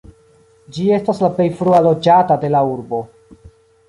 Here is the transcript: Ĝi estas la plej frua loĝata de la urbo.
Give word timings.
Ĝi 0.77 0.85
estas 0.95 1.19
la 1.25 1.29
plej 1.35 1.45
frua 1.59 1.81
loĝata 1.87 2.39
de 2.45 2.51
la 2.55 2.63
urbo. 2.71 3.03